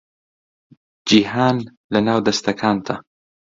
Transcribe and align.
جیهان 1.07 1.57
لەناو 1.93 2.19
دەستەکانتە 2.27 2.95